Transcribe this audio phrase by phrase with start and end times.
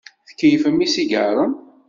[0.29, 1.51] Tkeyyfem isigaṛen.